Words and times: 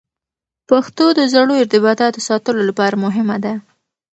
پښتو 0.69 1.05
د 1.17 1.19
زړو 1.33 1.53
ارتباطاتو 1.61 2.19
ساتلو 2.27 2.61
لپاره 2.69 2.95
مهمه 3.05 3.37
ده. 3.45 3.53